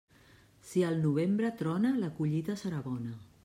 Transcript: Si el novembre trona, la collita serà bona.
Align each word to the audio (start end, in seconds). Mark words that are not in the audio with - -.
Si 0.69 0.81
el 0.87 0.97
novembre 1.03 1.53
trona, 1.61 1.93
la 2.05 2.11
collita 2.21 2.57
serà 2.65 2.85
bona. 2.91 3.17